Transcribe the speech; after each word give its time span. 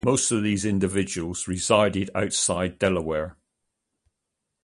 Most 0.03 0.31
of 0.31 0.41
these 0.41 0.65
individuals 0.65 1.47
resided 1.47 2.09
outside 2.15 2.79
Delaware. 2.79 3.37